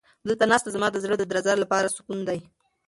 [0.27, 2.39] دلته ناسته زما د زړه د درزا لپاره سکون دی.